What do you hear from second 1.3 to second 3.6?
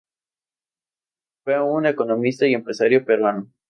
Fue un economista y empresario peruano.